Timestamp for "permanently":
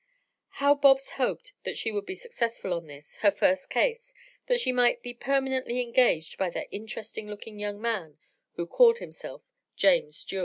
5.13-5.79